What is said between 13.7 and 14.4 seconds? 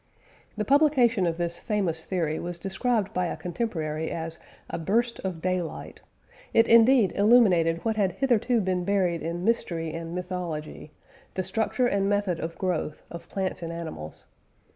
animals.